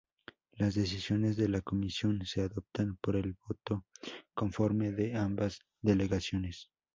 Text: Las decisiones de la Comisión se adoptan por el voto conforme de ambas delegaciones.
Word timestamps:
Las 0.53 0.73
decisiones 0.73 1.37
de 1.37 1.47
la 1.47 1.61
Comisión 1.61 2.25
se 2.25 2.41
adoptan 2.41 2.97
por 3.01 3.15
el 3.15 3.35
voto 3.47 3.85
conforme 4.33 4.91
de 4.91 5.15
ambas 5.15 5.59
delegaciones. 5.79 6.71